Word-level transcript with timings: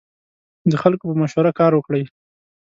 د 0.71 0.73
خلکو 0.83 1.03
په 1.09 1.15
مشوره 1.21 1.51
کار 1.59 1.71
وکړئ. 1.75 2.03